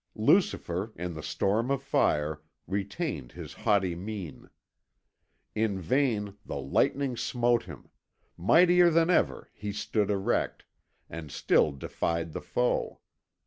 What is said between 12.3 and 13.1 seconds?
the foe.